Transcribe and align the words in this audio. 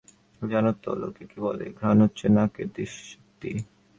জানো 0.41 0.71
তো 0.83 0.89
লোকে 1.01 1.23
কী 1.31 1.37
বলে, 1.45 1.65
ঘ্রাণ 1.77 1.97
হচ্ছে 2.03 2.25
নাকের 2.35 2.67
দৃষ্টিশক্তি। 2.75 3.51